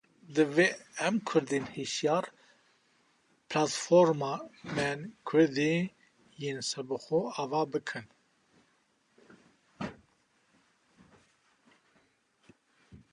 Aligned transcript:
Divê 0.35 0.67
em 1.07 1.15
Kurdên 1.27 1.65
hişyar 1.75 2.25
platformen 3.49 4.99
Kurdî 5.27 5.73
yên 6.41 6.59
serbixwe 6.71 7.19
ava 7.41 7.63
bikin 7.71 8.05